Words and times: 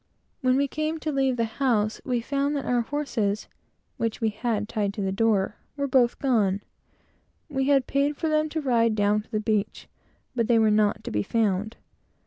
When 0.41 0.57
we 0.57 0.67
came 0.67 0.97
to 1.01 1.11
leave 1.11 1.37
the 1.37 1.45
house, 1.45 2.01
we 2.03 2.21
found 2.21 2.55
that 2.55 2.65
our 2.65 2.81
horses, 2.81 3.47
which 3.97 4.19
we 4.19 4.35
left 4.43 4.67
tied 4.69 4.97
at 4.97 5.05
the 5.05 5.11
door, 5.11 5.57
were 5.77 5.85
both 5.85 6.17
gone. 6.17 6.63
We 7.49 7.65
had 7.67 7.85
paid 7.85 8.17
for 8.17 8.27
them 8.27 8.49
to 8.49 8.61
ride 8.61 8.95
down 8.95 9.21
to 9.21 9.29
the 9.29 9.39
beach, 9.39 9.87
but 10.35 10.47
they 10.47 10.57
were 10.57 10.71
not 10.71 11.03
to 11.03 11.11
be 11.11 11.21
found. 11.21 11.77